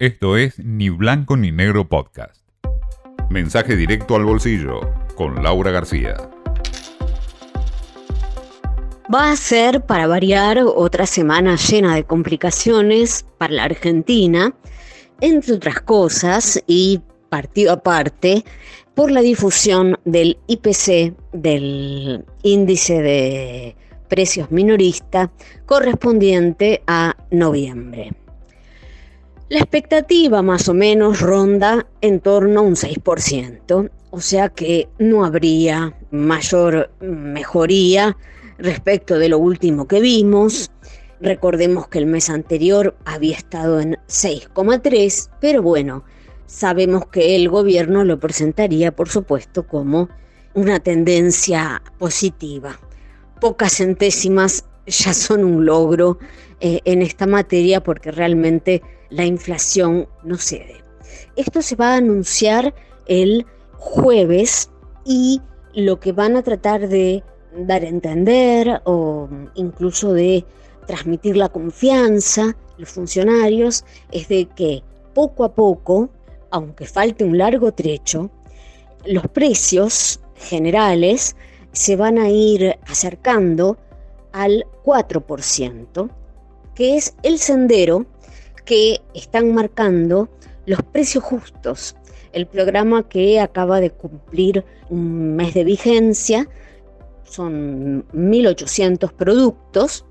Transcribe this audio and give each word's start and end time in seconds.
Esto 0.00 0.36
es 0.36 0.58
Ni 0.58 0.88
Blanco 0.88 1.36
ni 1.36 1.52
Negro 1.52 1.88
Podcast. 1.88 2.42
Mensaje 3.30 3.76
directo 3.76 4.16
al 4.16 4.24
bolsillo 4.24 4.80
con 5.14 5.40
Laura 5.44 5.70
García. 5.70 6.16
Va 9.14 9.30
a 9.30 9.36
ser, 9.36 9.86
para 9.86 10.08
variar, 10.08 10.58
otra 10.64 11.06
semana 11.06 11.54
llena 11.54 11.94
de 11.94 12.02
complicaciones 12.02 13.24
para 13.38 13.54
la 13.54 13.64
Argentina, 13.64 14.52
entre 15.20 15.52
otras 15.52 15.80
cosas, 15.82 16.60
y 16.66 17.00
partido 17.28 17.74
aparte, 17.74 18.44
por 18.96 19.12
la 19.12 19.20
difusión 19.20 20.00
del 20.04 20.38
IPC, 20.48 21.14
del 21.32 22.24
índice 22.42 23.00
de 23.00 23.76
precios 24.08 24.50
minorista, 24.50 25.30
correspondiente 25.66 26.82
a 26.88 27.16
noviembre. 27.30 28.10
La 29.54 29.60
expectativa 29.60 30.42
más 30.42 30.68
o 30.68 30.74
menos 30.74 31.20
ronda 31.20 31.86
en 32.00 32.18
torno 32.18 32.58
a 32.58 32.62
un 32.64 32.74
6%, 32.74 33.88
o 34.10 34.20
sea 34.20 34.48
que 34.48 34.88
no 34.98 35.24
habría 35.24 35.96
mayor 36.10 36.90
mejoría 36.98 38.16
respecto 38.58 39.16
de 39.16 39.28
lo 39.28 39.38
último 39.38 39.86
que 39.86 40.00
vimos. 40.00 40.72
Recordemos 41.20 41.86
que 41.86 42.00
el 42.00 42.06
mes 42.06 42.30
anterior 42.30 42.96
había 43.04 43.36
estado 43.36 43.78
en 43.78 43.92
6,3, 44.08 45.30
pero 45.40 45.62
bueno, 45.62 46.02
sabemos 46.46 47.06
que 47.06 47.36
el 47.36 47.48
gobierno 47.48 48.02
lo 48.02 48.18
presentaría, 48.18 48.90
por 48.90 49.08
supuesto, 49.08 49.68
como 49.68 50.08
una 50.54 50.80
tendencia 50.80 51.80
positiva. 51.98 52.80
Pocas 53.40 53.76
centésimas 53.76 54.64
ya 54.88 55.14
son 55.14 55.44
un 55.44 55.64
logro 55.64 56.18
eh, 56.60 56.80
en 56.84 57.02
esta 57.02 57.28
materia 57.28 57.84
porque 57.84 58.10
realmente 58.10 58.82
la 59.14 59.24
inflación 59.24 60.08
no 60.24 60.36
cede. 60.36 60.82
Esto 61.36 61.62
se 61.62 61.76
va 61.76 61.94
a 61.94 61.96
anunciar 61.96 62.74
el 63.06 63.46
jueves 63.76 64.70
y 65.04 65.40
lo 65.74 66.00
que 66.00 66.12
van 66.12 66.36
a 66.36 66.42
tratar 66.42 66.88
de 66.88 67.22
dar 67.56 67.82
a 67.84 67.88
entender 67.88 68.82
o 68.84 69.28
incluso 69.54 70.12
de 70.12 70.44
transmitir 70.86 71.36
la 71.36 71.48
confianza 71.48 72.56
los 72.76 72.88
funcionarios 72.88 73.84
es 74.10 74.28
de 74.28 74.46
que 74.46 74.82
poco 75.14 75.44
a 75.44 75.54
poco, 75.54 76.10
aunque 76.50 76.86
falte 76.86 77.24
un 77.24 77.38
largo 77.38 77.72
trecho, 77.72 78.30
los 79.06 79.28
precios 79.28 80.20
generales 80.34 81.36
se 81.72 81.94
van 81.94 82.18
a 82.18 82.28
ir 82.30 82.76
acercando 82.86 83.76
al 84.32 84.66
4%, 84.84 86.10
que 86.74 86.96
es 86.96 87.14
el 87.22 87.38
sendero 87.38 88.06
que 88.64 89.00
están 89.14 89.54
marcando 89.54 90.28
los 90.66 90.82
precios 90.82 91.24
justos. 91.24 91.96
El 92.32 92.46
programa 92.46 93.08
que 93.08 93.40
acaba 93.40 93.80
de 93.80 93.90
cumplir 93.90 94.64
un 94.90 95.36
mes 95.36 95.54
de 95.54 95.64
vigencia 95.64 96.48
son 97.24 98.06
1.800 98.12 99.12
productos, 99.12 100.04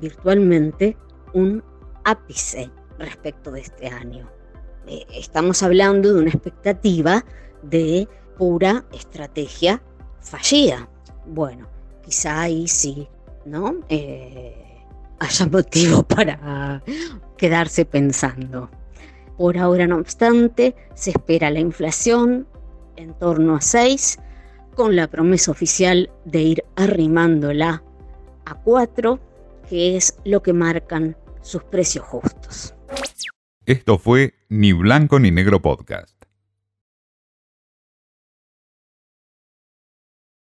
virtualmente 0.00 0.96
un 1.34 1.62
ápice 2.04 2.70
respecto 2.98 3.50
de 3.50 3.60
este 3.60 3.88
año. 3.88 4.30
Eh, 4.86 5.04
estamos 5.14 5.62
hablando 5.62 6.14
de 6.14 6.22
una 6.22 6.30
expectativa 6.30 7.22
de 7.62 8.08
pura 8.38 8.86
estrategia 8.92 9.82
fallida. 10.20 10.88
Bueno, 11.26 11.68
quizá 12.08 12.40
ahí 12.40 12.66
sí, 12.66 13.06
¿no? 13.44 13.74
Eh, 13.90 14.54
haya 15.18 15.46
motivo 15.46 16.02
para 16.08 16.82
quedarse 17.36 17.84
pensando. 17.84 18.70
Por 19.36 19.58
ahora, 19.58 19.86
no 19.86 19.96
obstante, 19.98 20.74
se 20.94 21.10
espera 21.10 21.50
la 21.50 21.60
inflación 21.60 22.48
en 22.96 23.12
torno 23.18 23.56
a 23.56 23.60
6, 23.60 24.20
con 24.74 24.96
la 24.96 25.06
promesa 25.08 25.50
oficial 25.50 26.10
de 26.24 26.40
ir 26.40 26.64
arrimándola 26.76 27.82
a 28.46 28.54
4, 28.54 29.20
que 29.68 29.98
es 29.98 30.16
lo 30.24 30.42
que 30.42 30.54
marcan 30.54 31.14
sus 31.42 31.62
precios 31.62 32.06
justos. 32.06 32.74
Esto 33.66 33.98
fue 33.98 34.32
Ni 34.48 34.72
Blanco 34.72 35.20
ni 35.20 35.30
Negro 35.30 35.60
Podcast. 35.60 36.17